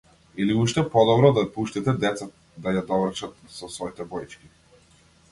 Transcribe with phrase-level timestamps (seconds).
[0.39, 2.25] Или уште подобро, да пуштите деца
[2.63, 4.51] да ја довршат со своите боички.